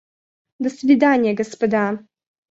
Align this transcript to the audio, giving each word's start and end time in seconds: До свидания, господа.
До 0.59 0.71
свидания, 0.71 1.35
господа. 1.35 2.03